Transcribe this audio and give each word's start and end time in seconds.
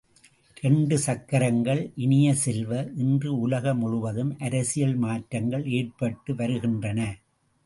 இரண்டு 0.57 0.95
சக்கரங்கள் 0.97 1.91
இனிய 1.95 2.33
செல்வ, 2.35 2.71
இன்று 2.95 3.37
உலக 3.39 3.73
முழுவதும் 3.73 4.33
அரசியல் 4.39 4.97
மாற்றங்கள் 4.97 5.67
ஏற்பட்டு 5.73 6.35
வருகின்றன. 6.35 6.99